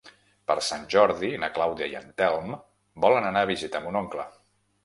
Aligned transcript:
Per 0.51 0.55
Sant 0.67 0.87
Jordi 0.93 1.29
na 1.43 1.51
Clàudia 1.59 1.89
i 1.91 1.95
en 2.01 2.09
Telm 2.23 2.57
volen 3.07 3.29
anar 3.33 3.45
a 3.47 3.51
visitar 3.55 3.83
mon 3.87 4.01
oncle. 4.05 4.27